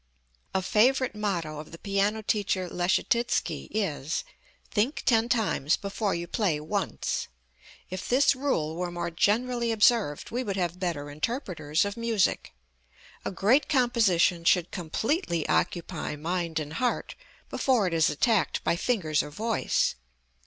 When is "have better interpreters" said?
10.57-11.85